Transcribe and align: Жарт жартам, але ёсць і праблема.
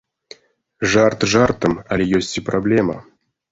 Жарт 0.93 1.27
жартам, 1.35 1.77
але 1.91 2.03
ёсць 2.23 2.33
і 2.43 2.45
праблема. 2.51 3.01